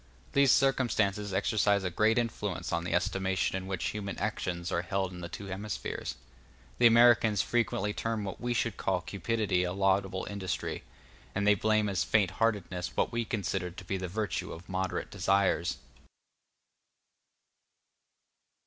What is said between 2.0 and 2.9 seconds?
influence on